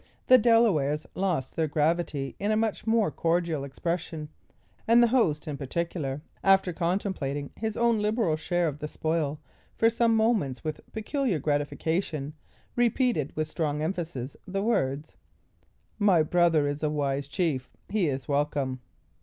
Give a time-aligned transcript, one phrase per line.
[0.25, 4.29] The Delawares lost their gravity in a much more cordial expression;
[4.87, 9.39] and the host, in particular, after contemplating his own liberal share of the spoil
[9.77, 12.33] for some moments with peculiar gratification,
[12.75, 15.17] repeated with strong emphasis, the words:
[15.99, 17.69] "My brother is a wise chief.
[17.87, 18.79] He is welcome."